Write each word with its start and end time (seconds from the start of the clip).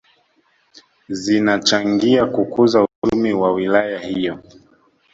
Zinachangia 1.09 2.25
kukuza 2.25 2.83
uchumi 2.93 3.33
wa 3.33 3.51
wilaya 3.51 3.99
hiyo 3.99 4.39